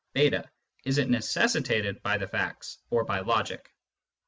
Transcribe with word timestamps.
(fi) 0.15 0.31
is 0.83 0.97
it 0.97 1.09
ytecessitated 1.09 2.01
by 2.01 2.17
the 2.17 2.27
facts 2.27 2.79
or 2.89 3.05
by 3.05 3.19
logic 3.19 3.69